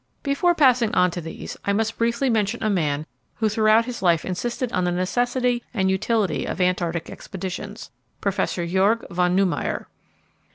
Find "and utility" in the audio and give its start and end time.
5.75-6.43